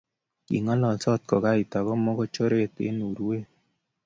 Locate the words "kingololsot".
0.45-1.21